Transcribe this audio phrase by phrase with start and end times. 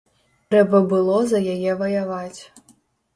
[0.53, 2.39] Трэба было за яе ваяваць.